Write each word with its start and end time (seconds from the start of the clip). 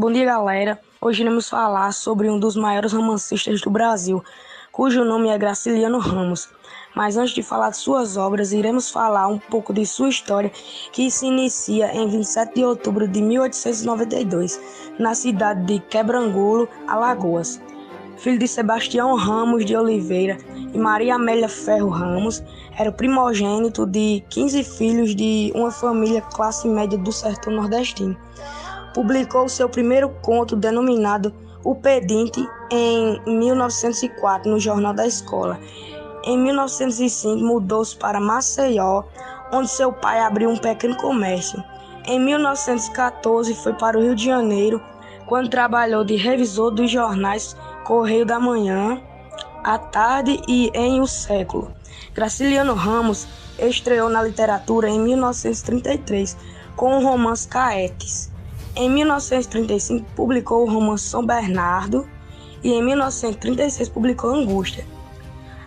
Bom 0.00 0.10
dia, 0.10 0.24
galera. 0.24 0.80
Hoje 0.98 1.20
iremos 1.20 1.46
falar 1.50 1.92
sobre 1.92 2.30
um 2.30 2.40
dos 2.40 2.56
maiores 2.56 2.94
romancistas 2.94 3.60
do 3.60 3.68
Brasil, 3.68 4.24
cujo 4.72 5.04
nome 5.04 5.28
é 5.28 5.36
Graciliano 5.36 5.98
Ramos. 5.98 6.48
Mas 6.96 7.18
antes 7.18 7.34
de 7.34 7.42
falar 7.42 7.68
de 7.68 7.76
suas 7.76 8.16
obras, 8.16 8.50
iremos 8.50 8.90
falar 8.90 9.28
um 9.28 9.38
pouco 9.38 9.74
de 9.74 9.84
sua 9.84 10.08
história, 10.08 10.50
que 10.90 11.10
se 11.10 11.26
inicia 11.26 11.94
em 11.94 12.08
27 12.08 12.54
de 12.54 12.64
outubro 12.64 13.06
de 13.06 13.20
1892, 13.20 14.58
na 14.98 15.14
cidade 15.14 15.66
de 15.66 15.80
Quebrangulo, 15.80 16.66
Alagoas. 16.88 17.60
Filho 18.16 18.38
de 18.38 18.48
Sebastião 18.48 19.14
Ramos 19.16 19.66
de 19.66 19.76
Oliveira 19.76 20.38
e 20.72 20.78
Maria 20.78 21.16
Amélia 21.16 21.46
Ferro 21.46 21.90
Ramos, 21.90 22.42
era 22.74 22.88
o 22.88 22.94
primogênito 22.94 23.84
de 23.84 24.24
15 24.30 24.64
filhos 24.64 25.14
de 25.14 25.52
uma 25.54 25.70
família 25.70 26.22
classe 26.22 26.66
média 26.66 26.96
do 26.96 27.12
sertão 27.12 27.52
nordestino 27.52 28.16
publicou 28.94 29.48
seu 29.48 29.68
primeiro 29.68 30.08
conto 30.22 30.56
denominado 30.56 31.32
O 31.64 31.74
Pedinte 31.74 32.46
em 32.70 33.20
1904 33.26 34.50
no 34.50 34.58
Jornal 34.58 34.94
da 34.94 35.06
Escola. 35.06 35.58
Em 36.24 36.38
1905 36.38 37.42
mudou-se 37.42 37.96
para 37.96 38.20
Maceió, 38.20 39.04
onde 39.52 39.70
seu 39.70 39.92
pai 39.92 40.20
abriu 40.20 40.50
um 40.50 40.56
pequeno 40.56 40.96
comércio. 40.96 41.62
Em 42.06 42.18
1914 42.18 43.54
foi 43.54 43.72
para 43.74 43.98
o 43.98 44.02
Rio 44.02 44.14
de 44.14 44.24
Janeiro, 44.24 44.82
quando 45.26 45.48
trabalhou 45.48 46.04
de 46.04 46.16
revisor 46.16 46.70
dos 46.70 46.90
jornais 46.90 47.56
Correio 47.84 48.26
da 48.26 48.38
Manhã, 48.38 49.00
à 49.62 49.78
Tarde 49.78 50.40
e 50.48 50.70
em 50.74 51.00
O 51.00 51.06
Século. 51.06 51.72
Graciliano 52.14 52.74
Ramos 52.74 53.26
estreou 53.58 54.08
na 54.08 54.22
literatura 54.22 54.88
em 54.88 54.98
1933 54.98 56.36
com 56.76 56.96
o 56.96 57.02
romance 57.02 57.46
Caetes. 57.46 58.30
Em 58.76 58.88
1935 58.88 60.06
publicou 60.14 60.62
o 60.62 60.72
romance 60.72 61.04
São 61.04 61.26
Bernardo 61.26 62.08
e 62.62 62.72
em 62.72 62.82
1936 62.82 63.88
publicou 63.88 64.30
Angústia. 64.30 64.86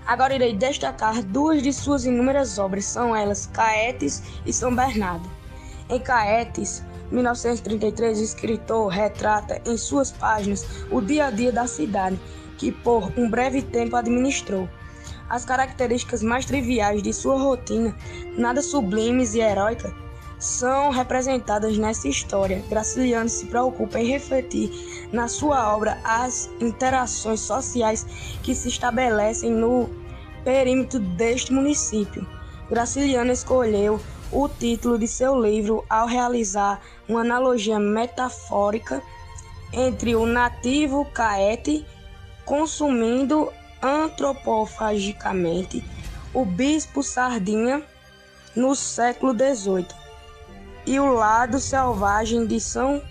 Agora 0.07 0.33
irei 0.33 0.55
destacar 0.55 1.21
duas 1.21 1.61
de 1.61 1.73
suas 1.73 2.05
inúmeras 2.05 2.57
obras, 2.57 2.85
são 2.85 3.15
elas 3.15 3.45
Caetes 3.47 4.23
e 4.45 4.53
São 4.53 4.73
Bernardo. 4.73 5.29
Em 5.89 5.99
Caetes, 5.99 6.83
1933, 7.11 8.19
o 8.19 8.23
escritor 8.23 8.87
retrata 8.87 9.61
em 9.65 9.77
suas 9.77 10.11
páginas 10.11 10.65
o 10.89 11.01
dia 11.01 11.27
a 11.27 11.31
dia 11.31 11.51
da 11.51 11.67
cidade, 11.67 12.19
que 12.57 12.71
por 12.71 13.11
um 13.17 13.29
breve 13.29 13.61
tempo 13.61 13.97
administrou. 13.97 14.67
As 15.29 15.43
características 15.43 16.23
mais 16.23 16.45
triviais 16.45 17.03
de 17.03 17.11
sua 17.11 17.38
rotina, 17.38 17.95
nada 18.38 18.61
sublimes 18.61 19.35
e 19.35 19.39
heróicas, 19.39 19.93
são 20.44 20.89
representadas 20.89 21.77
nessa 21.77 22.09
história. 22.09 22.61
Graciliano 22.69 23.30
se 23.30 23.45
preocupa 23.45 23.97
em 23.97 24.05
refletir 24.05 24.69
na 25.13 25.30
sua 25.30 25.73
obra 25.73 25.97
as 26.03 26.50
interações 26.59 27.39
sociais 27.39 28.05
que 28.44 28.53
se 28.53 28.67
estabelecem 28.67 29.50
no 29.50 29.89
perímetro 30.44 31.00
deste 31.00 31.53
município. 31.53 32.27
Graciliano 32.69 33.31
escolheu 33.31 34.02
o 34.33 34.50
título 34.50 35.00
de 35.00 35.08
seu 35.08 35.41
livro 35.41 35.85
ao 35.89 36.08
realizar 36.08 36.81
uma 37.07 37.22
analogia 37.22 37.80
metafórica 37.80 39.02
entre 39.72 40.13
o 40.13 40.25
nativo 40.25 41.05
caete 41.13 41.85
consumindo 42.44 43.50
antropofagicamente 43.81 45.81
o 46.34 46.44
bispo 46.44 47.01
Sardinha 47.01 47.81
no 48.56 48.75
século 48.75 49.34
XVIII 49.34 50.03
e 50.85 50.99
o 50.99 51.13
lado 51.13 51.59
selvagem 51.59 52.45
de 52.45 52.59
São 52.59 53.01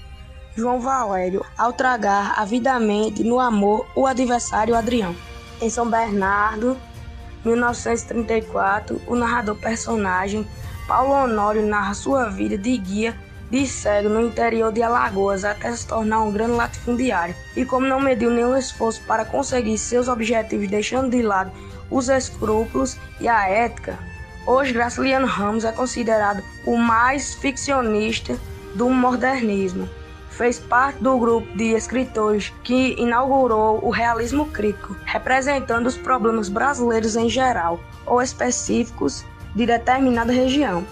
João 0.57 0.81
Valério 0.81 1.45
ao 1.57 1.73
tragar 1.73 2.35
avidamente 2.39 3.23
no 3.25 3.41
amor 3.41 3.87
o 3.95 4.07
adversário 4.07 4.75
Adrião. 4.75 5.15
Em 5.61 5.71
São 5.71 5.89
Bernardo, 5.89 6.77
1934, 7.45 9.01
o 9.07 9.15
narrador 9.15 9.57
personagem 9.57 10.47
Paulo 10.87 11.15
Honório 11.15 11.67
narra 11.67 11.95
sua 11.95 12.29
vida 12.29 12.59
de 12.59 12.77
guia 12.77 13.17
de 13.53 13.67
cego 13.67 14.09
no 14.09 14.21
interior 14.23 14.73
de 14.73 14.83
Alagoas 14.83 15.45
até 15.45 15.71
se 15.77 15.87
tornar 15.87 16.23
um 16.23 16.33
grande 16.33 16.53
latifundiário. 16.53 17.35
E 17.55 17.67
como 17.67 17.87
não 17.87 18.01
mediu 18.01 18.31
nenhum 18.31 18.57
esforço 18.57 19.03
para 19.07 19.27
conseguir 19.27 19.77
seus 19.77 20.09
objetivos, 20.09 20.69
deixando 20.69 21.11
de 21.11 21.21
lado 21.21 21.53
os 21.91 22.09
escrúpulos 22.09 22.97
e 23.21 23.29
a 23.29 23.47
ética, 23.47 23.99
Hoje, 24.45 24.73
Graciliano 24.73 25.27
Ramos 25.27 25.65
é 25.65 25.71
considerado 25.71 26.43
o 26.67 26.77
mais 26.77 27.33
ficcionista 27.35 28.37
do 28.75 28.91
modernismo. 28.91 29.89
Fez 30.31 30.59
parte 30.59 31.01
do 31.01 31.17
grupo 31.17 31.47
de 31.57 31.75
escritores 31.75 32.53
que 32.65 32.95
inaugurou 32.99 33.79
o 33.85 33.91
realismo 33.91 34.47
crítico, 34.47 34.97
representando 35.05 35.87
os 35.87 35.97
problemas 35.97 36.49
brasileiros 36.49 37.15
em 37.15 37.29
geral 37.29 37.79
ou 38.05 38.21
específicos 38.21 39.25
de 39.55 39.65
determinada 39.65 40.33
região. 40.33 40.85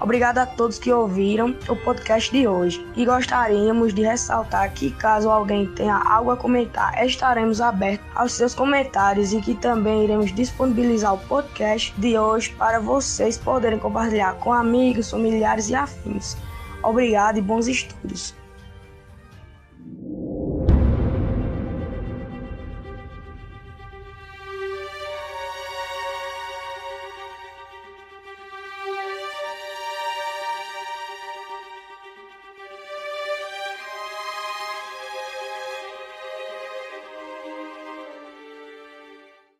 Obrigado 0.00 0.38
a 0.38 0.46
todos 0.46 0.78
que 0.78 0.92
ouviram 0.92 1.56
o 1.68 1.76
podcast 1.76 2.30
de 2.30 2.46
hoje 2.46 2.84
e 2.96 3.04
gostaríamos 3.04 3.94
de 3.94 4.02
ressaltar 4.02 4.72
que, 4.72 4.90
caso 4.90 5.30
alguém 5.30 5.66
tenha 5.66 5.96
algo 5.96 6.30
a 6.30 6.36
comentar, 6.36 7.04
estaremos 7.06 7.60
abertos 7.60 8.06
aos 8.14 8.32
seus 8.32 8.54
comentários 8.54 9.32
e 9.32 9.40
que 9.40 9.54
também 9.54 10.04
iremos 10.04 10.34
disponibilizar 10.34 11.14
o 11.14 11.18
podcast 11.18 11.94
de 11.96 12.18
hoje 12.18 12.54
para 12.58 12.80
vocês 12.80 13.38
poderem 13.38 13.78
compartilhar 13.78 14.34
com 14.34 14.52
amigos, 14.52 15.10
familiares 15.10 15.70
e 15.70 15.74
afins. 15.74 16.36
Obrigado 16.82 17.38
e 17.38 17.42
bons 17.42 17.66
estudos. 17.66 18.34